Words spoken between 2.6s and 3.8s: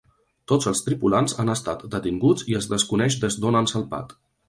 es desconeix des d’on han